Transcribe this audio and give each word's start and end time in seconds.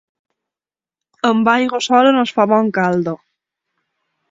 Amb 1.29 1.51
aigua 1.53 1.81
sola 1.89 2.15
no 2.17 2.25
es 2.29 2.33
fa 2.39 2.49
bon 2.55 2.73
caldo. 2.81 3.17